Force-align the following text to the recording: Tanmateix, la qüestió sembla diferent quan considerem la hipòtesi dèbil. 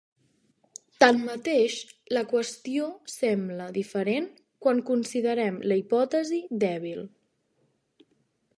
Tanmateix, 1.01 1.75
la 2.17 2.23
qüestió 2.31 2.87
sembla 3.17 3.67
diferent 3.77 4.27
quan 4.67 4.81
considerem 4.89 5.61
la 5.73 5.77
hipòtesi 5.83 6.41
dèbil. 6.65 7.05